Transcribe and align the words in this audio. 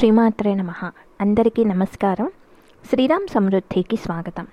శ్రీమాత్రే 0.00 0.54
నమ. 0.54 0.72
అందరికీ 1.20 1.64
నమస్కారం. 1.64 2.30
శ్రీరామ్ 2.90 3.28
సమృద్ధికి 3.28 3.96
స్వాగతం. 3.96 4.46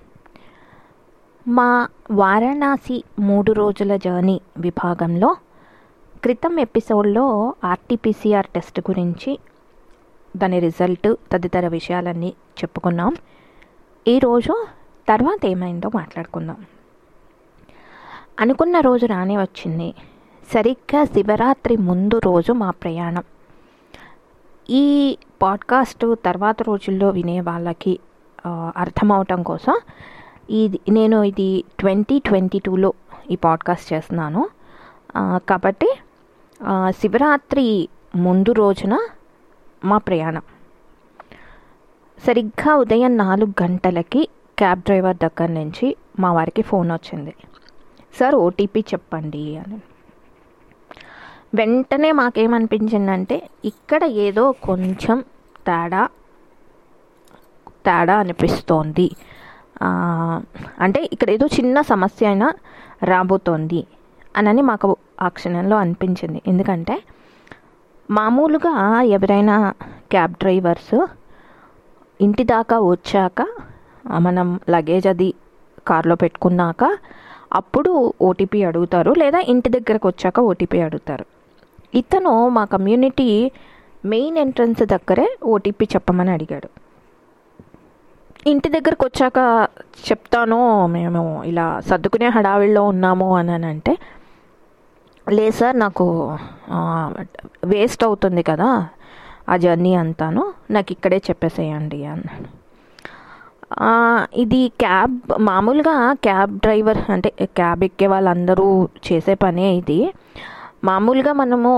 మా 1.48 1.88
వారణాసి 2.10 3.04
మూడు 3.18 3.52
రోజుల 3.52 3.96
జర్నీ 3.96 4.40
విభాగంలో 4.58 5.36
క్రితం 6.22 6.60
ఎపిసోడ్లో 6.60 7.54
ఆర్టీపీసీఆర్ 7.64 8.46
టెస్ట్ 8.46 8.80
గురించి 8.80 9.38
దాని 10.36 10.60
రిజల్ట్ 10.60 11.14
తదితర 11.32 11.68
విషయాలన్నీ 11.68 12.28
చెప్పుకున్నాం. 12.28 13.16
ఈరోజు 14.08 14.66
తర్వాత 15.08 15.46
ఏమైందో 15.46 15.90
మాట్లాడుకుందాం. 15.94 16.64
అనుకున్న 18.40 18.80
రోజు 18.80 19.06
రానే 19.06 19.36
వచ్చింది. 19.36 19.94
సరిగ్గా 20.54 21.04
శివరాత్రి 21.04 21.76
ముందు 21.76 22.20
రోజు 22.24 22.52
మా 22.52 22.70
ప్రయాణం. 22.70 23.22
ఈ 24.70 25.18
పాడ్కాస్ట్ 25.42 26.04
తర్వాత 26.24 26.62
రోజుల్లో 26.62 27.08
వినే 27.10 27.40
వాళ్ళకి 27.40 27.98
అర్థమవటం 28.76 29.42
కోసం 29.42 29.78
ఇది 30.50 30.80
నేను 30.88 31.22
ఇది 31.22 31.64
ట్వంటీ 31.78 32.18
ట్వంటీ 32.18 32.58
టూలో 32.58 32.92
ఈ 33.30 33.36
పాడ్కాస్ట్ 33.36 33.92
చేస్తున్నాను. 33.92 34.48
కాబట్టి 35.48 35.88
శివరాత్రి 36.90 37.88
ముందు 38.16 38.52
రోజున 38.52 38.94
మా 39.84 39.98
ప్రయాణం. 39.98 40.42
సరిగ్గా 42.26 42.74
ఉదయం 42.76 43.16
నాలుగు 43.16 43.62
గంటలకి 43.62 44.28
క్యాబ్ 44.58 44.80
డ్రైవర్ 44.80 45.16
దగ్గర 45.16 45.50
నుంచి 45.50 45.96
మా 46.18 46.32
వారికి 46.32 46.62
ఫోన్ 46.62 46.90
వచ్చింది. 46.90 47.34
సార్ 48.20 48.34
ఓటీపీ 48.34 48.80
చెప్పండి 48.80 49.56
అని. 49.56 49.80
వెంటనే 51.54 52.10
మాకేమనిపించిందంటే 52.20 53.36
ఇక్కడ 53.64 54.02
ఏదో 54.26 54.44
కొంచెం 54.68 55.18
తేడా 55.66 56.02
తేడా 57.86 58.14
అనిపిస్తోంది. 58.22 59.06
అంటే 60.84 61.00
ఇక్కడ 61.14 61.28
ఏదో 61.36 61.46
చిన్న 61.56 61.80
సమస్య 61.92 62.26
అయినా 62.26 62.48
రాబోతోంది 63.10 63.80
అనని 64.38 64.62
మాకు 64.70 64.88
ఆ 65.24 65.28
క్షణంలో 65.36 65.76
అనిపించింది. 65.84 66.40
ఎందుకంటే 66.46 66.96
మామూలుగా 68.08 68.74
ఎవరైనా 69.16 69.56
క్యాబ్ 70.12 70.34
డ్రైవర్స్ 70.42 70.96
ఇంటి 72.20 72.44
దాకా 72.52 72.76
వచ్చాక 72.92 73.40
మనం 74.26 74.48
లగేజ్ 74.74 75.08
అది 75.12 75.30
కార్లో 75.88 76.14
పెట్టుకున్నాక 76.22 76.84
అప్పుడు 77.58 77.90
ఓటీపీ 78.28 78.60
అడుగుతారు 78.68 79.10
లేదా 79.22 79.38
ఇంటి 79.52 79.68
దగ్గరకు 79.76 80.06
వచ్చాక 80.08 80.38
ఓటీపీ 80.50 80.78
అడుగుతారు. 80.86 81.26
ఇతను 82.00 82.32
మా 82.56 82.62
కమ్యూనిటీ 82.74 83.28
మెయిన్ 84.12 84.36
ఎంట్రన్స్ 84.42 84.82
దగ్గరే 84.94 85.26
ఓటీపీ 85.52 85.84
చెప్పమని 85.94 86.30
అడిగాడు. 86.36 86.68
ఇంటి 88.50 88.68
దగ్గరకు 88.74 89.04
వచ్చాక 89.08 89.38
చెప్తాను 90.08 90.58
మేము 90.96 91.22
ఇలా 91.50 91.64
సర్దుకునే 91.88 92.28
హడావిడిలో 92.36 92.82
ఉన్నాము 92.92 93.28
అని 93.38 93.52
అని 93.56 93.66
అంటే 93.72 93.94
లేదు 95.26 95.56
సార్ 95.60 95.76
నాకు 95.84 96.04
వేస్ట్ 97.72 98.04
అవుతుంది 98.08 98.42
కదా 98.50 98.68
ఆ 99.52 99.56
జర్నీ 99.64 99.92
అంతాను 100.02 100.42
నాకు 100.76 100.90
ఇక్కడే 100.96 101.18
చెప్పేసేయండి 101.28 102.00
అన్నాడు. 102.12 102.48
ఇది 104.42 104.60
క్యాబ్ 104.82 105.16
మామూలుగా 105.48 105.96
క్యాబ్ 106.26 106.52
డ్రైవర్ 106.64 107.00
అంటే 107.14 107.30
క్యాబ్ 107.60 107.82
ఎక్కే 107.88 108.06
వాళ్ళందరూ 108.12 108.68
చేసే 109.08 109.34
పనే 109.44 109.66
ఇది. 109.80 110.00
మామూలుగా 110.82 111.32
మనము 111.32 111.72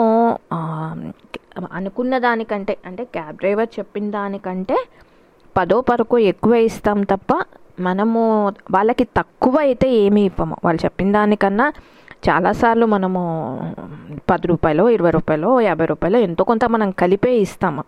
అనుకున్న 1.79 2.15
దానికంటే 2.19 2.75
అంటే 2.89 3.05
క్యాబ్ 3.17 3.37
డ్రైవర్ 3.37 3.71
చెప్పిన 3.79 4.07
దానికంటే 4.11 4.77
పదో 5.57 5.79
పరకు 5.89 6.17
ఎక్కువ 6.33 6.55
ఇస్తాం 6.69 6.99
తప్ప 7.13 7.33
మనము 7.87 8.21
వాళ్ళకి 8.75 9.05
తక్కువ 9.19 9.55
అయితే 9.67 9.89
ఏమీ 10.05 10.23
ఇవ్వము. 10.31 10.57
వాళ్ళు 10.65 10.81
చెప్పిన 10.85 11.09
దానికన్నా 11.13 11.67
చాలాసార్లు 12.29 12.87
మనము 12.87 13.21
పది 14.31 14.47
రూపాయలు 14.47 14.85
ఇరవై 14.97 15.13
రూపాయలు 15.17 15.51
యాభై 15.69 15.87
రూపాయలు 15.93 16.19
ఎంతో 16.27 16.43
కొంత 16.51 16.65
మనం 16.75 16.89
కలిపే 17.03 17.33
ఇస్తాము. 17.45 17.83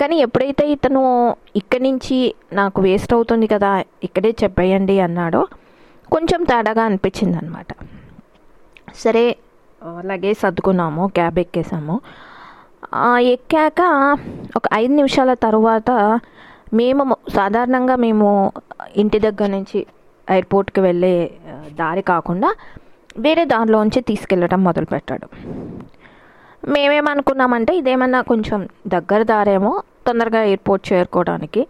కానీ 0.00 0.16
ఎప్పుడైతే 0.26 0.64
ఇతను 0.74 1.02
ఇక్కడి 1.60 1.82
నుంచి 1.88 2.18
నాకు 2.52 2.78
వేస్ట్ 2.82 3.14
అవుతుంది 3.14 3.46
కదా 3.54 3.70
ఇక్కడే 4.02 4.30
చెప్పేయండి 4.42 4.96
అన్నాడో 5.06 5.42
కొంచెం 6.12 6.40
తేడాగా 6.44 6.84
అనిపించింది 6.84 7.36
అనమాట 7.36 7.72
సరే 9.02 9.24
లగేజ్ 10.00 10.38
సర్దుకున్నాము 10.38 11.06
క్యాబ్ 11.06 11.38
ఎక్కేసాము. 11.38 11.96
ఎక్కాక 13.34 13.80
ఒక 14.56 14.64
ఐదు 14.74 14.92
నిమిషాల 14.92 15.34
తర్వాత 15.34 15.90
మేము 16.74 17.16
సాధారణంగా 17.28 17.96
మేము 17.96 18.26
ఇంటి 18.96 19.18
దగ్గర 19.18 19.46
నుంచి 19.46 19.78
ఎయిర్పోర్ట్కి 20.28 20.80
వెళ్ళే 20.80 21.14
దారి 21.72 22.02
కాకుండా 22.02 22.50
వేరే 23.18 23.44
దారిలోంచి 23.44 24.00
తీసుకెళ్ళడం 24.00 24.64
మొదలుపెట్టాడు 24.64 25.26
మేమేమనుకున్నామంటే 26.68 27.72
ఇదేమన్నా 27.76 28.20
కొంచెం 28.22 28.68
దగ్గర 28.88 29.22
దారేమో 29.22 29.72
తొందరగా 30.06 30.42
ఎయిర్పోర్ట్ 30.42 30.92
చేరుకోవడానికి 30.92 31.62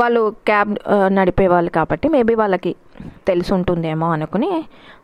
వాళ్ళు 0.00 0.20
క్యాబ్ 0.48 0.70
నడిపేవాళ్ళు 0.70 1.14
నడిపే 1.18 1.46
వాళ్ళు 1.46 1.70
కాబట్టి 1.70 2.06
మేబీ 2.08 2.34
వాళ్ళకి 2.34 2.72
తెలిసి 3.28 3.50
ఉంటుందేమో 3.54 4.06
అనుకుని 4.16 4.50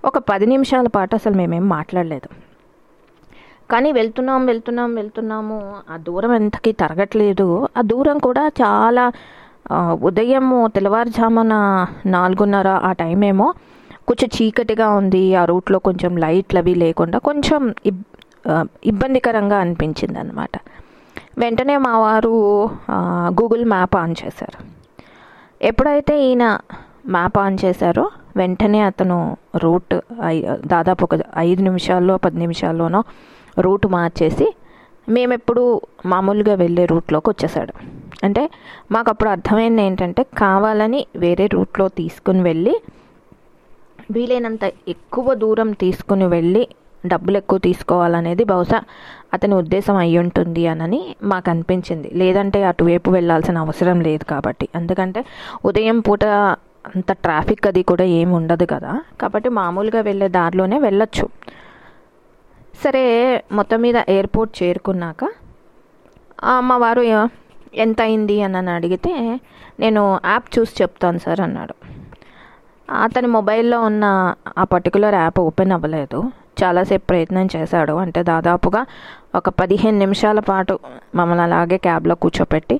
ఒక 0.04 0.18
పది 0.30 0.46
నిమిషాల 0.46 0.86
పాటు 0.96 1.14
అసలు 1.14 1.34
మేమేం 1.34 1.68
మాట్లాడలేదు. 1.68 2.28
కానీ 3.70 3.92
వెళ్తున్నాం 3.92 4.46
వెళ్తున్నాం 4.46 4.94
వెళ్తున్నాము. 4.94 5.56
ఆ 5.92 5.96
దూరం 5.96 6.32
ఎంతకి 6.34 6.72
తరగట్లేదు. 6.72 7.48
ఆ 7.78 7.82
దూరం 7.92 8.18
కూడా 8.18 8.44
చాలా 8.62 9.04
ఉదయము 10.08 10.58
తెల్లవారుజామున 10.74 11.54
నాలుగున్నర 12.06 12.68
ఆ 12.68 12.92
టైం 12.92 13.24
ఏమో 13.24 13.48
కొంచెం 14.08 14.28
చీకటిగా 14.36 14.86
ఉంది. 15.00 15.34
ఆ 15.34 15.42
రూట్లో 15.44 15.78
కొంచెం 15.78 16.12
లైట్లు 16.16 16.58
అవి 16.58 16.74
లేకుండా 16.84 17.18
కొంచెం 17.18 17.62
ఇబ్ 17.86 18.02
ఇబ్బందికరంగా 18.84 19.56
అనిపించింది 19.58 20.18
అనమాట 20.18 20.56
వెంటనే 21.38 21.76
మా 21.76 21.98
వారు 21.98 22.32
గూగుల్ 23.40 23.64
మ్యాప్ 23.64 23.96
ఆన్ 23.96 24.14
చేశారు. 24.24 24.58
ఎప్పుడైతే 25.60 26.24
ఈయన 26.24 26.44
మ్యాప్ 27.06 27.38
ఆన్ 27.38 27.58
చేశారో 27.64 28.10
వెంటనే 28.36 28.80
అతను 28.80 29.18
రూట్ 29.56 29.94
ఐ- 30.24 30.42
దాదాపు 30.66 31.04
ఒక 31.04 31.14
ఐదు 31.36 31.62
నిమిషాల్లో 31.62 32.16
పది 32.16 32.38
నిమిషాల్లోనో 32.38 33.00
రూట్ 33.58 33.86
మార్చేసి 33.86 34.46
మేమెప్పుడు 35.08 35.62
మామూలుగా 36.06 36.54
వెళ్ళే 36.54 36.86
రూట్లోకి 36.86 37.30
వచ్చేసాడు 37.30 37.72
అంటే 38.24 38.42
మాకు 38.92 39.10
అప్పుడు 39.10 39.30
అర్థమైంది 39.30 39.82
ఏంటంటే 39.82 40.22
కావాలని 40.38 41.06
వేరే 41.16 41.46
రూట్లో 41.46 41.88
తీసుకుని 41.88 42.42
వెళ్ళి 42.42 42.74
వీలైనంత 44.10 44.64
ఎక్కువ 44.88 45.34
దూరం 45.34 45.72
తీసుకుని 45.72 46.26
వెళ్ళి 46.26 46.62
డబ్బులు 47.06 47.36
ఎక్కువ 47.36 47.58
తీసుకోవాలనేది 47.58 48.44
బహుశా 48.44 48.82
అతని 49.34 49.54
ఉద్దేశం 49.54 49.96
అయి 49.96 50.18
ఉంటుంది 50.18 50.66
అనని 50.66 51.16
మాకు 51.22 51.50
అనిపించింది 51.50 52.10
లేదంటే 52.14 52.64
అటువైపు 52.64 53.10
వెళ్ళాల్సిన 53.10 53.58
అవసరం 53.58 54.00
లేదు 54.00 54.24
కాబట్టి. 54.24 54.68
ఎందుకంటే 54.74 55.24
ఉదయం 55.64 56.00
పూట 56.00 56.24
అంత 56.96 57.12
ట్రాఫిక్ 57.12 57.66
అది 57.66 57.82
కూడా 57.82 58.04
ఏమి 58.04 58.32
ఉండదు 58.34 58.64
కదా. 58.64 59.02
కాబట్టి 59.20 59.48
మామూలుగా 59.48 60.00
వెళ్ళే 60.00 60.28
దారిలోనే 60.28 60.78
వెళ్ళొచ్చు. 60.78 61.28
సరే 62.84 63.04
మొత్తం 63.52 63.80
మీద 63.82 63.96
ఎయిర్పోర్ట్ 64.08 64.62
చేరుకున్నాక 64.62 65.24
అమ్మవారు 66.42 66.66
మా 66.66 66.76
వారు 66.76 67.30
ఎంత 67.74 68.00
అయింది 68.00 68.42
అని 68.42 68.52
నన్ను 68.52 68.72
అడిగితే 68.72 69.40
నేను 69.80 70.20
యాప్ 70.24 70.58
చూసి 70.58 70.82
చెప్తాను 70.82 71.18
సార్ 71.18 71.40
అన్నాడు. 71.40 71.74
అతని 73.02 73.26
మొబైల్లో 73.26 73.80
ఉన్న 73.80 74.34
ఆ 74.58 74.64
పర్టికులర్ 74.64 75.14
యాప్ 75.14 75.40
ఓపెన్ 75.40 75.72
అవ్వలేదు. 75.72 76.32
చాలాసేపు 76.62 77.04
ప్రయత్నం 77.06 77.48
చేశాడు. 77.56 77.92
అంటే 77.92 78.22
దాదాపుగా 78.22 78.82
ఒక 79.34 79.48
పదిహేను 79.60 79.98
నిమిషాల 79.98 80.40
పాటు 80.50 80.74
మమ్మల్ని 81.14 81.44
అలాగే 81.44 81.78
క్యాబ్లో 81.86 82.14
కూర్చోపెట్టి 82.14 82.76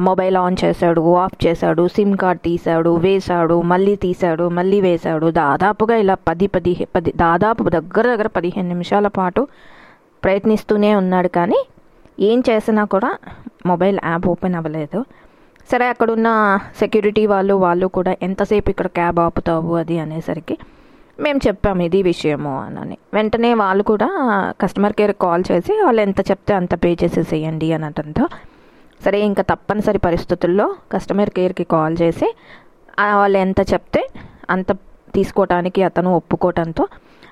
మొబైల్ 0.00 0.36
ఆన్ 0.36 0.56
చేశాడు 0.64 1.02
ఆఫ్ 1.16 1.36
చేశాడు 1.46 1.82
సిమ్ 1.88 2.16
కార్డ్ 2.16 2.40
తీశాడు 2.40 2.96
వేశాడు 2.96 3.56
మళ్ళీ 3.72 3.94
తీశాడు 3.96 4.48
మళ్ళీ 4.48 4.80
వేశాడు. 4.80 5.26
దాదాపుగా 5.30 5.96
ఇలా 5.96 6.16
పది 6.28 6.46
పది 6.46 6.72
పది 6.96 7.10
దాదాపు 7.16 7.68
దగ్గర 7.68 8.04
దగ్గర 8.12 8.26
పదిహేను 8.26 8.68
నిమిషాల 8.68 9.08
పాటు 9.18 9.42
ప్రయత్నిస్తూనే 10.24 10.90
ఉన్నాడు. 10.94 11.28
కానీ 11.28 11.60
ఏం 12.30 12.38
చేసినా 12.50 12.84
కూడా 12.84 13.10
మొబైల్ 13.66 13.98
యాప్ 14.04 14.26
ఓపెన్ 14.28 14.54
అవ్వలేదు. 14.54 15.00
సరే 15.70 15.86
అక్కడున్న 15.86 16.28
సెక్యూరిటీ 16.78 17.24
వాళ్ళు 17.26 17.54
వాళ్ళు 17.54 17.86
కూడా 17.96 18.12
ఎంతసేపు 18.22 18.68
ఇక్కడ 18.70 18.86
క్యాబ్ 18.98 19.18
ఆపుతావు 19.18 19.72
అది 19.76 19.96
అనేసరికి 19.98 20.56
మేము 21.24 21.40
చెప్పాము 21.46 21.82
ఇది 21.82 22.00
విషయము 22.02 22.52
అని 22.82 22.96
వెంటనే 23.14 23.50
వాళ్ళు 23.54 23.82
కూడా 23.82 24.08
కస్టమర్ 24.62 24.92
కేర్ 24.92 25.14
కాల్ 25.24 25.44
చేసి 25.50 25.72
వాళ్ళు 25.82 26.00
ఎంత 26.00 26.20
చెప్తే 26.30 26.54
అంత 26.54 26.74
పే 26.84 26.90
చేసేసేయండి 27.02 27.68
అనటంతో 27.72 28.26
సరే 29.00 29.18
ఇంకా 29.20 29.42
తప్పనిసరి 29.42 29.98
పరిస్థితుల్లో 29.98 30.66
కస్టమర్ 30.92 31.30
కేర్కి 31.30 31.64
కాల్ 31.64 31.96
చేసి 32.02 32.28
వాళ్ళు 33.20 33.38
ఎంత 33.38 33.60
చెప్తే 33.72 34.02
అంత 34.50 34.70
తీసుకోవటానికి 35.14 35.80
అతను 35.82 36.10
ఒప్పుకోవటంతో 36.16 36.84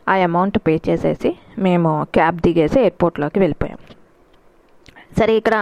ఆ 0.08 0.14
అమౌంట్ 0.24 0.58
పే 0.66 0.74
చేసేసి 0.88 1.30
మేము 1.58 1.90
క్యాబ్ 2.14 2.38
దిగేసి 2.40 2.78
ఎయిర్పోర్ట్లోకి 2.80 3.38
వెళ్ళిపోయాం. 3.40 3.80
సరే 5.18 5.32
ఇక్కడ 5.36 5.56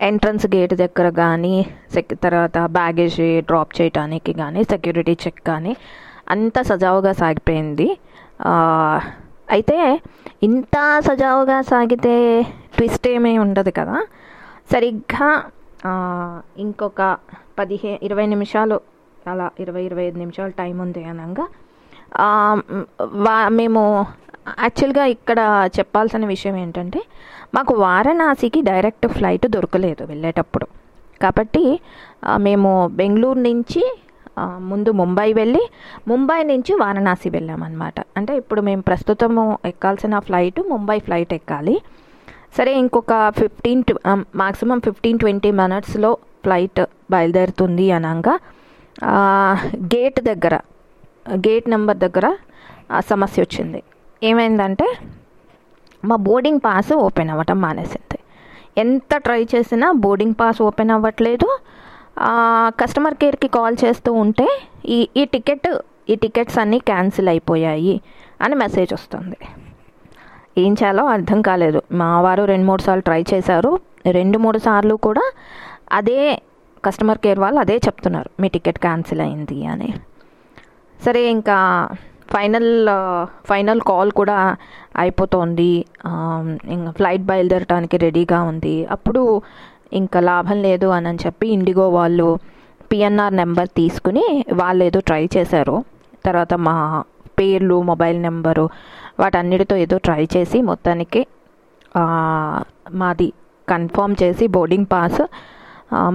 ఎంట్రన్స్ 0.00 0.46
గేట్ 0.46 0.74
దగ్గర 0.74 1.08
కానీ 1.22 1.54
సెక్ 1.94 2.14
తర్వాత 2.22 2.58
బ్యాగేజ్ 2.76 3.18
డ్రాప్ 3.48 3.72
చేయడానికి 3.80 4.32
కానీ 4.32 4.62
సెక్యూరిటీ 4.62 5.14
చెక్ 5.24 5.40
కానీ 5.46 5.72
అంత 6.34 6.58
సజావుగా 6.70 7.12
సాగిపోయింది. 7.20 7.88
అయితే 9.54 9.76
ఇంత 10.46 10.76
సజావుగా 11.06 11.58
సాగితే 11.70 12.14
ట్విస్ట్ 12.76 13.06
ఏమీ 13.14 13.32
ఉండదు 13.44 13.72
కదా. 13.78 13.98
సరిగ్గా 14.72 15.28
ఇంకొక 16.64 17.02
పదిహే 17.58 17.92
ఇరవై 18.06 18.26
నిమిషాలు 18.34 18.76
అలా 19.30 19.46
ఇరవై 19.62 19.82
ఇరవై 19.88 20.04
ఐదు 20.08 20.18
నిమిషాలు 20.24 20.52
టైం 20.60 20.76
ఉంది 20.84 21.02
అనగా 21.10 21.46
వా 23.24 23.36
మేము 23.60 23.82
యాక్చువల్గా 24.64 25.04
ఇక్కడ 25.14 25.38
చెప్పాల్సిన 25.78 26.26
విషయం 26.34 26.54
ఏంటంటే 26.62 27.00
మాకు 27.56 27.72
వారణాసికి 27.86 28.60
డైరెక్ట్ 28.68 29.06
ఫ్లైట్ 29.16 29.46
దొరకలేదు 29.56 30.02
వెళ్ళేటప్పుడు. 30.10 30.66
కాబట్టి 31.22 31.64
మేము 32.46 32.70
బెంగళూరు 33.00 33.40
నుంచి 33.48 33.82
ముందు 34.70 34.90
ముంబై 35.00 35.28
వెళ్ళి 35.32 35.62
ముంబై 36.08 36.38
నుంచి 36.42 36.72
వారణాసి 36.82 37.28
వెళ్ళామన్నమాట. 37.36 37.98
అంటే 38.16 38.32
ఇప్పుడు 38.40 38.60
మేము 38.68 38.82
ప్రస్తుతము 38.88 39.44
ఎక్కాల్సిన 39.64 40.18
ఫ్లైట్ 40.28 40.60
ముంబై 40.72 40.98
ఫ్లైట్ 41.06 41.34
ఎక్కాలి. 41.38 41.76
సరే 42.58 42.72
ఇంకొక 42.82 43.14
ఫిఫ్టీన్ 43.40 43.82
మాక్సిమం 44.42 44.80
ఫిఫ్టీన్ 44.86 45.18
ట్వంటీ 45.18 45.50
మినిట్స్లో 45.60 46.10
ఫ్లైట్ 46.44 46.80
బయలుదేరుతుంది 47.10 47.86
అనగా. 47.98 48.34
గేట్ 49.94 50.20
దగ్గర 50.30 50.54
గేట్ 51.46 51.66
నెంబర్ 51.74 51.98
దగ్గర 52.04 52.26
సమస్య 53.12 53.42
వచ్చింది. 53.42 53.80
ఏమైందంటే 54.28 54.86
మా 56.08 56.16
బోర్డింగ్ 56.26 56.62
పాస్ 56.66 56.92
ఓపెన్ 57.06 57.30
అవ్వటం 57.30 57.58
మానేసింది. 57.64 58.18
ఎంత 58.82 59.12
ట్రై 59.26 59.42
చేసినా 59.52 59.86
బోర్డింగ్ 60.04 60.36
పాస్ 60.40 60.60
ఓపెన్ 60.66 60.92
అవ్వట్లేదు. 60.96 61.48
కస్టమర్ 62.80 63.14
కేర్కి 63.14 63.48
కాల్ 63.48 63.76
చేస్తూ 63.84 64.12
ఉంటే 64.12 64.46
ఈ 64.86 65.08
ఈ 65.16 65.24
టికెట్ 65.24 65.68
ఈ 66.10 66.14
టికెట్స్ 66.14 66.58
అన్నీ 66.58 66.78
క్యాన్సిల్ 66.78 67.28
అయిపోయాయి 67.28 68.00
అని 68.42 68.54
మెసేజ్ 68.54 68.92
వస్తుంది. 68.92 69.38
ఏం 70.58 70.72
చేయాలో 70.72 71.04
అర్థం 71.06 71.42
కాలేదు. 71.42 71.82
మా 71.92 72.20
వారు 72.20 72.44
రెండు 72.44 72.66
మూడు 72.66 72.82
సార్లు 72.82 73.02
ట్రై 73.02 73.24
చేశారు. 73.34 73.80
రెండు 74.10 74.38
మూడు 74.38 74.58
సార్లు 74.58 74.94
కూడా 74.94 75.24
అదే 75.92 76.42
కస్టమర్ 76.84 77.18
కేర్ 77.18 77.40
వాళ్ళు 77.40 77.60
అదే 77.60 77.76
చెప్తున్నారు. 77.76 78.30
మీ 78.40 78.48
టికెట్ 78.48 78.78
క్యాన్సిల్ 78.78 79.20
అయింది 79.20 79.66
అని. 79.66 79.90
సరే 81.04 81.22
ఇంకా 81.30 81.56
ఫైనల్ 82.34 82.70
ఫైనల్ 83.48 83.80
కాల్ 83.80 84.10
కూడా 84.10 84.56
అయిపోతుంది. 84.96 85.72
ఇంకా 86.74 86.90
ఫ్లైట్ 86.90 87.22
బయలుదేరటానికి 87.22 87.96
రెడీగా 87.96 88.42
ఉంది. 88.42 88.86
అప్పుడు 88.86 89.22
ఇంకా 90.00 90.18
లాభం 90.30 90.58
లేదు 90.66 90.88
అని 90.96 91.20
చెప్పి 91.24 91.46
ఇండిగో 91.56 91.86
వాళ్ళు 91.98 92.28
పిఎన్ఆర్ 92.90 93.34
నెంబర్ 93.42 93.68
తీసుకుని 93.80 94.24
వాళ్ళు 94.60 94.82
ఏదో 94.88 95.00
ట్రై 95.08 95.24
చేశారు. 95.36 95.76
తర్వాత 96.26 96.54
మా 96.68 96.74
పేర్లు 97.38 97.76
మొబైల్ 97.90 98.18
నెంబరు 98.26 98.64
వాటన్నిటితో 99.22 99.74
ఏదో 99.84 99.96
ట్రై 100.06 100.22
చేసి 100.34 100.58
మొత్తానికి 100.70 101.20
మాది 103.02 103.28
కన్ఫర్మ్ 103.68 104.14
చేసి 104.22 104.44
బోర్డింగ్ 104.56 104.88
పాస్. 104.92 105.22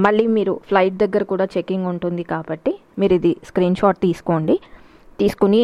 మళ్ళీ 0.06 0.26
మీరు 0.38 0.54
ఫ్లైట్ 0.70 0.98
దగ్గర 1.04 1.24
కూడా 1.32 1.46
చెకింగ్ 1.56 1.88
ఉంటుంది 1.92 2.24
కాబట్టి 2.32 2.72
మీరు 3.00 3.14
ఇది 3.20 3.32
స్క్రీన్ 3.50 3.78
షాట్ 3.82 4.00
తీసుకోండి. 4.08 4.56
తీసుకుని 5.20 5.64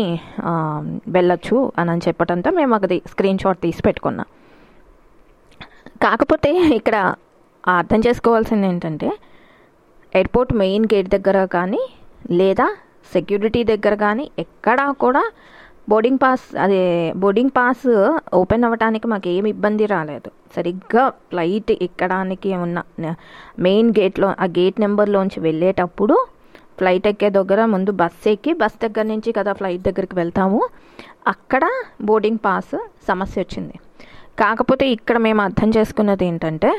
వెళ్ళొచ్చు 1.15 1.57
అని 1.79 1.89
అని 1.93 2.03
చెప్పడంతో 2.07 2.49
మేము 2.59 2.73
అది 2.77 2.97
స్క్రీన్ 3.11 3.39
షాట్ 3.43 3.59
తీసి 3.65 3.81
పెట్టుకున్నాం. 3.87 4.27
కాకపోతే 6.05 6.51
ఇక్కడ 6.79 6.97
అర్థం 7.77 8.01
చేసుకోవాల్సింది 8.07 8.67
ఏంటంటే 8.67 9.09
ఎయిర్పోర్ట్ 10.13 10.53
మెయిన్ 10.53 10.85
గేట్ 10.93 11.09
దగ్గర 11.15 11.37
కానీ 11.55 11.81
లేదా 12.31 12.67
సెక్యూరిటీ 13.13 13.61
దగ్గర 13.63 13.93
కానీ 13.95 14.25
ఎక్కడా 14.39 14.85
కూడా 15.03 15.23
బోర్డింగ్ 15.91 16.19
పాస్ 16.23 16.43
అదే 16.63 16.81
బోర్డింగ్ 17.21 17.53
పాస్ 17.57 17.85
ఓపెన్ 18.39 18.65
అవ్వడానికి 18.67 19.07
మాకు 19.07 19.27
ఏమి 19.29 19.49
ఇబ్బంది 19.49 19.85
రాలేదు. 19.85 20.29
సరిగ్గా 20.55 21.03
ఫ్లైట్ 21.31 21.71
ఎక్కడానికి 21.87 22.49
ఉన్న 22.65 22.83
మెయిన్ 23.67 23.89
గేట్లో 23.99 24.27
ఆ 24.43 24.47
గేట్ 24.57 24.77
నెంబర్లోంచి 24.85 25.39
వెళ్ళేటప్పుడు 25.39 26.17
ఫ్లైట్ 26.79 27.07
ఎక్కే 27.11 27.29
దగ్గర 27.29 27.61
ముందు 27.65 27.91
బస్ 28.01 28.27
ఎక్కి 28.33 28.53
బస్ 28.53 28.77
దగ్గర 28.83 29.05
నుంచి 29.13 29.31
కదా 29.37 29.53
ఫ్లైట్ 29.53 29.83
దగ్గరికి 29.87 30.15
వెళ్తాము. 30.15 30.61
అక్కడ 31.27 31.63
బోర్డింగ్ 32.01 32.41
పాస్ 32.45 32.75
సమస్య 33.07 33.41
వచ్చింది. 33.41 33.75
కాకపోతే 34.41 34.85
ఇక్కడ 34.97 35.17
మేము 35.17 35.41
అర్థం 35.41 35.69
చేసుకున్నది 35.77 36.25
ఏంటంటే 36.25 36.71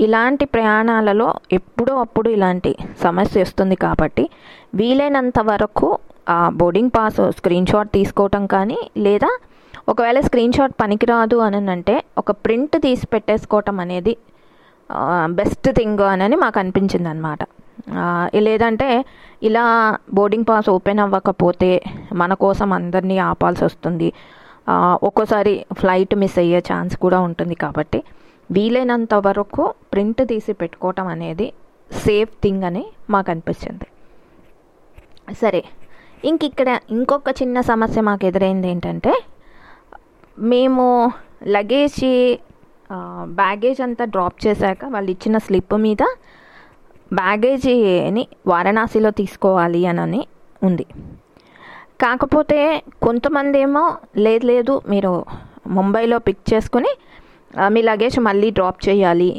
ఇలాంటి 0.00 0.44
ప్రయాణాలలో 0.44 1.34
ఎప్పుడో 1.52 1.96
అప్పుడు 1.96 2.30
ఇలాంటి 2.30 2.76
సమస్య 3.02 3.42
వస్తుంది 3.42 3.76
కాబట్టి 3.76 4.30
వీలైనంత 4.74 5.40
వరకు 5.40 5.98
ఆ 6.28 6.48
బోర్డింగ్ 6.48 6.90
పాస్ 6.96 7.20
స్క్రీన్ 7.36 7.66
షాట్ 7.66 7.92
తీసుకోవటం 7.92 8.46
కానీ 8.46 8.78
లేదా 8.96 9.38
ఒకవేళ 9.88 10.20
స్క్రీన్ 10.20 10.52
షాట్ 10.52 10.72
పనికిరాదు 10.82 11.36
అని 11.36 11.70
అంటే 11.70 12.04
ఒక 12.18 12.30
ప్రింట్ 12.30 12.82
తీసి 12.82 13.06
పెట్టేసుకోవటం 13.06 13.80
అనేది 13.80 14.16
బెస్ట్ 15.30 15.72
థింగ్ 15.72 16.00
అని 16.00 16.36
మాకు 16.36 16.58
అనిపించింది 16.58 17.08
అనమాట 17.08 17.38
లేదంటే 18.36 19.04
ఇలా 19.42 19.96
బోర్డింగ్ 20.14 20.44
పాస్ 20.48 20.70
ఓపెన్ 20.70 20.98
అవ్వకపోతే 20.98 21.82
మన 22.12 22.34
కోసం 22.34 22.72
అందరినీ 22.72 23.18
ఆపాల్సి 23.18 23.64
వస్తుంది. 23.64 24.12
ఒక్కోసారి 25.02 25.66
ఫ్లైట్ 25.72 26.14
మిస్ 26.14 26.38
అయ్యే 26.38 26.58
ఛాన్స్ 26.58 26.96
కూడా 26.96 27.20
ఉంటుంది 27.20 27.54
కాబట్టి 27.54 28.02
వీలైనంత 28.56 29.14
వరకు 29.26 29.64
ప్రింట్ 29.92 30.22
తీసి 30.30 30.52
పెట్టుకోవటం 30.60 31.06
అనేది 31.14 31.46
సేఫ్ 31.90 32.32
థింగ్ 32.42 32.64
అని 32.68 32.84
మాకు 33.14 33.28
అనిపించింది. 33.32 33.86
సరే 35.42 35.62
ఇంక 36.30 36.40
ఇక్కడ 36.50 36.68
ఇంకొక 36.96 37.30
చిన్న 37.40 37.56
సమస్య 37.70 38.00
మాకు 38.08 38.24
ఎదురైంది 38.30 38.68
ఏంటంటే 38.72 39.12
మేము 40.52 40.84
లగేజ్ 41.54 42.02
బ్యాగేజ్ 43.40 43.80
అంతా 43.86 44.04
డ్రాప్ 44.14 44.38
చేశాక 44.46 44.84
వాళ్ళు 44.94 45.10
ఇచ్చిన 45.14 45.36
స్లిప్ 45.46 45.74
మీద 45.86 46.02
బ్యాగేజీని 47.20 48.24
వారణాసిలో 48.52 49.10
తీసుకోవాలి 49.20 49.80
అని 49.92 50.22
ఉంది. 50.68 50.86
కాకపోతే 52.04 52.58
కొంతమంది 53.06 53.56
ఏమో 53.66 53.84
లేదు 54.26 54.44
లేదు 54.52 54.74
మీరు 54.92 55.12
ముంబైలో 55.76 56.16
పిక్ 56.28 56.44
చేసుకుని 56.52 56.92
మీ 57.74 57.80
లగేజ్ 57.90 58.18
మళ్ళీ 58.28 58.48
డ్రాప్ 58.58 58.80
చేయాలి 58.88 59.30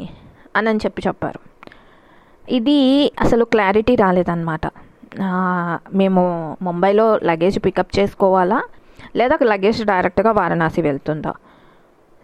అని 0.56 0.68
అని 0.70 0.82
చెప్పి 0.84 1.00
చెప్పారు. 1.06 1.40
ఇది 2.58 2.78
అసలు 3.24 3.44
క్లారిటీ 3.52 3.94
రాలేదన్నమాట. 4.02 4.66
మేము 6.00 6.22
ముంబైలో 6.66 7.06
లగేజ్ 7.30 7.58
పికప్ 7.66 7.92
చేసుకోవాలా? 7.98 8.60
లేదా 9.20 9.36
లగేజ్ 9.52 9.80
డైరెక్ట్గా 9.90 10.30
వారణాసి 10.40 10.80
వెళ్తుందా? 10.88 11.32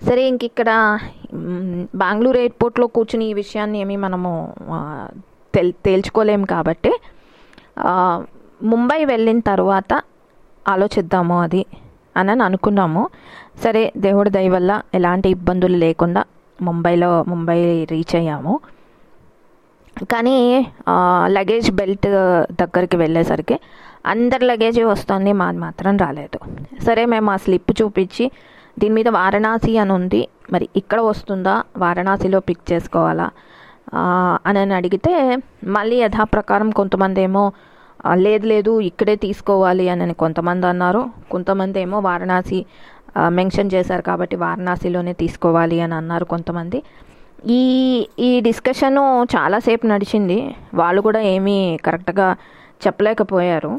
సరే 0.06 0.22
ఇంక 0.32 0.42
ఇక్కడ 0.50 0.70
బెంగళూరు 2.02 2.38
ఎయిర్పోర్ట్లో 2.42 2.86
కూర్చుని 2.96 3.24
ఈ 3.30 3.34
విషయాన్ని 3.42 3.78
ఏమి 3.84 3.96
మనము 4.04 4.30
తెల్ 5.54 5.72
తేల్చుకోలేము 5.86 6.46
కాబట్టి 6.54 6.92
ముంబై 8.72 9.00
వెళ్ళిన 9.12 9.40
తర్వాత 9.50 9.92
ఆలోచిద్దాము 10.72 11.36
అది. 11.44 11.62
అని 12.16 12.30
అని 12.30 12.42
అనుకున్నాము. 12.42 13.08
సరే 13.64 13.92
దేవుడి 13.96 14.30
దయ 14.30 14.48
వల్ల 14.48 14.80
ఎలాంటి 14.94 15.28
ఇబ్బందులు 15.28 15.76
లేకుండా 15.76 16.24
ముంబైలో 16.62 17.24
ముంబై 17.28 17.84
రీచ్ 17.90 18.16
అయ్యాము. 18.16 18.60
కానీ 20.02 20.36
లగేజ్ 21.26 21.70
బెల్ట్ 21.70 22.08
దగ్గరికి 22.52 22.96
వెళ్ళేసరికి 22.96 23.60
అందరి 24.06 24.44
లగేజ్ 24.46 24.84
వస్తుంది 24.84 25.32
మాది 25.32 25.58
మాత్రం 25.58 25.96
రాలేదు. 25.96 26.38
సరే 26.86 27.04
మేము 27.06 27.30
ఆ 27.30 27.36
స్లిప్ 27.36 27.82
చూపించి 27.82 28.30
దీని 28.78 28.94
మీద 28.94 29.08
వారణాసి 29.08 29.78
అని 29.78 29.92
ఉంది. 29.92 30.28
మరి 30.52 30.68
ఇక్కడ 30.76 31.00
వస్తుందా? 31.00 31.62
వారణాసిలో 31.76 32.40
పిక్ 32.40 32.72
చేసుకోవాలా? 32.72 33.30
అని 34.46 34.58
అని 34.58 34.74
అడిగితే 34.74 35.38
మళ్ళీ 35.64 35.96
యథాప్రకారం 35.96 36.70
కొంతమంది 36.70 37.22
ఏమో 37.22 37.52
లేదు 38.26 38.46
లేదు 38.46 38.80
ఇక్కడే 38.80 39.14
తీసుకోవాలి 39.16 39.88
అని 39.92 40.02
అని 40.02 40.14
కొంతమంది 40.14 40.66
అన్నారు. 40.66 41.02
కొంతమంది 41.30 41.80
ఏమో 41.80 41.98
వారణాసి 42.00 42.58
మెన్షన్ 43.38 43.70
చేశారు 43.74 44.02
కాబట్టి 44.02 44.36
వారణాసిలోనే 44.36 45.12
తీసుకోవాలి 45.12 45.80
అని 45.80 45.94
అన్నారు 45.94 46.24
కొంతమంది. 46.24 46.82
ఈ 47.48 47.60
ఈ 48.18 48.30
డిస్కషను 48.40 49.04
చాలాసేపు 49.34 49.86
నడిచింది. 49.86 50.38
వాళ్ళు 50.74 51.00
కూడా 51.06 51.20
ఏమీ 51.34 51.58
కరెక్ట్గా 51.86 52.28
చెప్పలేకపోయారు. 52.86 53.72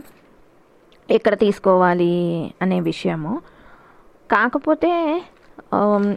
ఎక్కడ 1.10 1.34
తీసుకోవాలి 1.46 2.14
అనే 2.62 2.80
విషయము. 2.80 3.34
కాకపోతే 4.32 4.92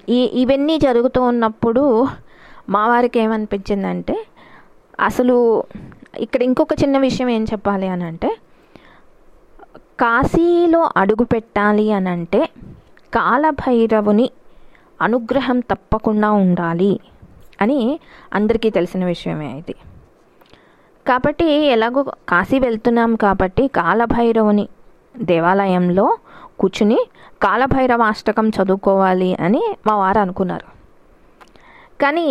ఈ 0.08 0.20
ఇవన్నీ 0.42 0.78
జరుగుతూ 0.78 1.22
ఉన్నప్పుడు 1.22 1.84
మా 2.74 2.88
వారికి 2.88 3.18
ఏమనిపించిందంటే 3.20 4.16
అసలు 5.00 5.36
ఇక్కడ 6.20 6.42
ఇంకొక 6.42 6.74
చిన్న 6.82 6.98
విషయం 6.98 7.28
ఏం 7.28 7.44
చెప్పాలి 7.44 7.88
అని 7.88 8.04
అంటే 8.04 8.30
కాశీలో 9.98 10.90
అడుగు 10.96 11.24
పెట్టాలి 11.24 11.92
అని 11.92 12.08
అంటే 12.08 12.40
కాలభైరవుని 13.12 14.30
అనుగ్రహం 15.02 15.60
తప్పకుండా 15.60 16.30
ఉండాలి 16.30 17.00
అని 17.60 18.00
అందరికీ 18.32 18.70
తెలిసిన 18.70 19.04
విషయమే 19.04 19.58
ఇది. 19.58 19.74
కాబట్టి 21.08 21.48
ఎలాగో 21.74 22.02
కాశీ 22.28 22.58
వెళ్తున్నాం 22.58 23.16
కాబట్టి 23.16 23.68
కాలభైరవుని 23.68 24.68
దేవాలయంలో 25.14 26.18
కూర్చుని 26.60 26.98
కాలభైరవాష్టకం 27.42 28.48
చదువుకోవాలి 28.48 29.36
అని 29.40 29.62
మా 29.86 29.96
వారు 29.96 30.18
అనుకున్నారు. 30.18 30.66
కానీ 32.02 32.28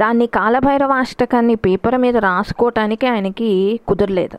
దాన్ని 0.00 0.26
కాలభైరవ 0.26 0.92
అష్టకాన్ని 1.02 1.54
పేపర్ 1.64 1.96
మీద 1.96 2.16
రాసుకోవటానికి 2.16 3.06
ఆయనకి 3.06 3.50
కుదరలేదు. 3.88 4.38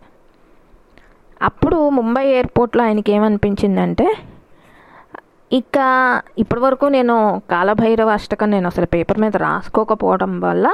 అప్పుడు 1.41 1.77
ముంబై 1.89 2.25
ఎయిర్పోర్ట్లో 2.27 2.83
ఆయనకి 2.83 3.11
ఏమనిపించిందంటే 3.11 4.07
ఇక 5.51 5.77
ఇప్పటివరకు 6.37 6.85
నేను 6.85 7.15
కాలభైరవ 7.51 8.09
అష్టకం 8.09 8.49
నేను 8.51 8.67
అసలు 8.67 8.85
పేపర్ 8.85 9.19
మీద 9.19 9.37
రాసుకోకపోవడం 9.37 10.33
వల్ల 10.39 10.67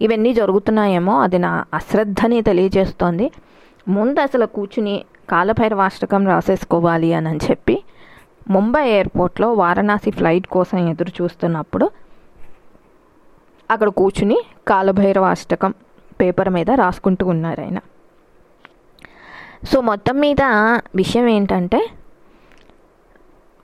ఇవన్నీ 0.00 0.32
జరుగుతున్నాయేమో 0.34 1.14
అది 1.20 1.38
నా 1.38 1.52
అశ్రద్ధని 1.74 2.38
తెలియజేస్తోంది. 2.42 3.26
ముందు 3.88 4.18
అసలు 4.20 4.46
కూర్చుని 4.46 4.96
కాలభైరవ 5.30 5.82
అష్టకం 5.90 6.22
రాసేసుకోవాలి 6.26 7.10
అని 7.14 7.28
అని 7.28 7.42
చెప్పి 7.50 7.76
ముంబై 8.50 8.84
ఎయిర్పోర్ట్లో 8.88 9.52
వారణాసి 9.62 10.10
ఫ్లైట్ 10.10 10.46
కోసం 10.46 10.78
ఎదురు 10.88 11.12
చూస్తున్నప్పుడు 11.22 11.86
అక్కడ 13.70 13.88
కూర్చుని 14.00 14.38
కాలభైరవ 14.68 15.26
అష్టకం 15.36 15.72
పేపర్ 16.20 16.50
మీద 16.56 16.70
రాసుకుంటూ 16.82 17.24
ఉన్నారు 17.26 17.60
ఆయన. 17.60 17.78
సో 19.70 19.76
మొత్తం 19.80 20.16
మీద 20.24 20.42
విషయం 20.94 21.26
ఏంటంటే 21.28 21.80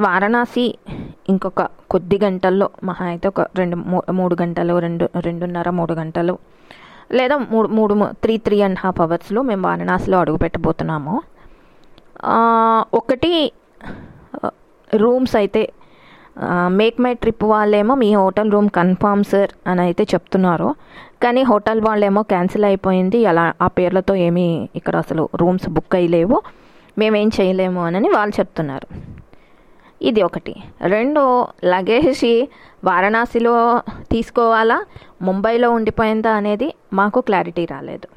వారణాసి 0.01 0.65
ఇంకొక 1.29 1.63
కొద్ది 1.91 2.17
గంటల్లో 2.25 2.67
మహా 2.85 3.05
అయితే 3.07 3.27
ఒక 3.29 3.41
రెండు 3.41 3.77
మూడు 4.13 4.35
గంటలు 4.43 4.75
రెండు 4.79 5.05
రెండున్నర 5.21 5.71
మూడు 5.71 5.93
గంటలు 5.93 6.35
లేదా 7.13 7.37
మూడు 7.53 7.69
మూడు 7.69 7.95
త్రీ 8.23 8.35
త్రీ 8.47 8.59
అండ్ 8.63 8.79
హాఫ్ 8.79 9.01
అవర్స్లో 9.01 9.41
మేము 9.43 9.63
వారణాసిలో 9.69 10.19
అడుగు 10.19 10.37
పెట్టబోతున్నాము. 10.37 11.15
ఒకటి 12.95 13.33
రూమ్స్ 14.95 15.37
అయితే 15.37 15.63
మేక్ 16.69 17.01
మై 17.01 17.15
ట్రిప్ 17.15 17.45
వాళ్ళేమో 17.45 17.95
మీ 17.95 18.15
హోటల్ 18.15 18.53
రూమ్ 18.53 18.71
కన్ఫామ్ 18.71 19.25
సార్ 19.25 19.69
అని 19.69 19.81
అయితే 19.81 20.03
చెప్తున్నారు. 20.03 20.75
కానీ 21.23 21.43
హోటల్ 21.43 21.81
వాళ్ళేమో 21.81 22.23
క్యాన్సిల్ 22.23 22.65
అయిపోయింది. 22.65 23.27
అలా 23.27 23.53
ఆ 23.62 23.67
పేర్లతో 23.67 24.15
ఏమీ 24.15 24.69
ఇక్కడ 24.77 24.97
అసలు 24.97 25.29
రూమ్స్ 25.35 25.69
బుక్ 25.69 25.95
అయ్యలేవు. 25.95 26.43
మేమేం 26.99 27.31
చేయలేము 27.41 27.85
అని 27.85 28.09
వాళ్ళు 28.09 28.41
చెప్తున్నారు. 28.41 28.87
ఇది 30.03 30.23
ఒకటి. 30.23 30.55
రెండు 30.83 31.47
లగేజ్ 31.65 32.47
వారణాసిలో 32.85 33.83
తీసుకోవాలా? 34.11 34.85
ముంబైలో 35.23 35.71
ఉండిపోయిందా 35.71 36.31
అనేది 36.31 36.75
మాకు 36.93 37.21
క్లారిటీ 37.21 37.65
రాలేదు. 37.65 38.09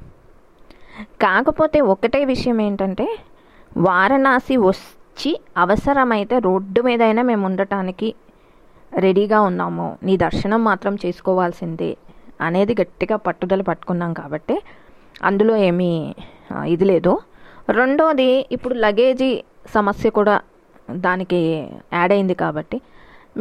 కాకపోతే 1.22 1.82
ఒకటే 1.82 2.26
విషయం 2.26 2.62
ఏంటంటే 2.62 3.18
వారణాసి 3.78 4.58
వచ్చి 5.16 5.32
అవసరమైతే 5.64 6.36
రోడ్డు 6.46 6.80
మీదైనా 6.86 7.22
మేము 7.28 7.44
ఉండటానికి 7.50 8.08
రెడీగా 9.04 9.40
ఉన్నాము. 9.50 9.86
నీ 10.08 10.14
దర్శనం 10.24 10.62
మాత్రం 10.68 10.94
చేసుకోవాల్సిందే 11.04 11.90
అనేది 12.46 12.74
గట్టిగా 12.82 13.16
పట్టుదల 13.28 13.62
పట్టుకున్నాం 13.70 14.12
కాబట్టి 14.20 14.56
అందులో 15.30 15.54
ఏమీ 15.70 15.90
ఇది 16.74 16.86
లేదు. 16.92 17.14
రెండోది 17.80 18.28
ఇప్పుడు 18.56 18.78
లగేజీ 18.86 19.32
సమస్య 19.78 20.10
కూడా 20.20 20.36
దానికి 21.08 21.42
యాడ్ 21.98 22.14
అయింది 22.18 22.38
కాబట్టి 22.44 22.80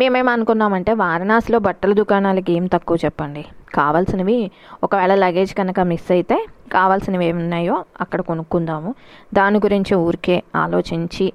మేమేమనుకున్నామంటే 0.00 0.93
వారణాసిలో 1.04 1.59
బట్టల 1.69 1.93
దుకాణాలకి 2.00 2.52
ఏం 2.59 2.66
తక్కువ 2.75 2.99
చెప్పండి. 3.04 3.45
కావాల్సినవి 3.78 4.40
ఒకవేళ 4.87 5.14
లగేజ్ 5.26 5.54
కనుక 5.61 5.81
మిస్ 5.93 6.11
అయితే 6.19 6.38
కావాల్సినవి 6.73 7.26
ఏమున్నాయో 7.31 7.78
అక్కడ 8.04 8.21
కొనుక్కుందాము. 8.31 8.93
దాని 9.40 9.61
గురించి 9.64 9.97
ఊరికే 10.09 10.38
ఆలోచించి 10.64 11.26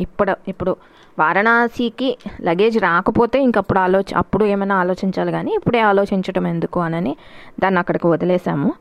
ఇప్పుడు 0.00 0.36
ఇప్పుడు 0.48 0.76
వారణాసికి 1.18 2.18
లగేజ్ 2.40 2.78
రాకపోతే 2.78 3.42
ఇంకప్పుడు 3.42 3.78
ఆలోచ 3.78 4.14
అప్పుడు 4.16 4.44
ఏమైనా 4.44 4.76
ఆలోచించాలి 4.76 5.32
కానీ 5.32 5.52
ఇప్పుడే 5.54 5.80
ఆలోచించడం 5.80 6.46
ఎందుకు 6.46 6.80
అనని 6.80 7.16
దాన్ని 7.60 7.80
అక్కడికి 7.80 8.06
వదిలేసాము. 8.06 8.74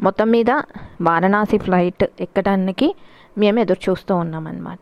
మొత్తం 0.00 0.30
మీద 0.30 0.50
వారణాసి 1.02 1.58
ఫ్లైట్ 1.58 2.04
ఎక్కడానికి 2.20 2.94
మేము 3.38 3.58
ఎదురు 3.60 3.90
చూస్తూ 3.90 4.16
ఉన్నామన్నమాట. 4.16 4.80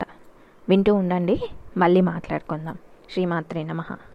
వింటూ 0.68 0.94
ఉండండి 0.94 1.42
మళ్ళీ 1.76 2.00
మాట్లాడుకుందాం. 2.00 2.76
శ్రీమాత్రే 3.10 3.62
నమ. 3.62 3.82